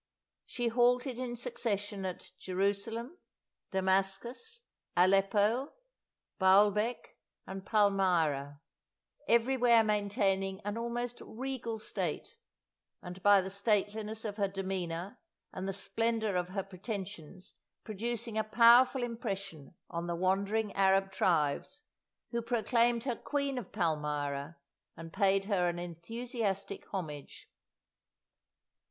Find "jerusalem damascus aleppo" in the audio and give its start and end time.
2.39-5.73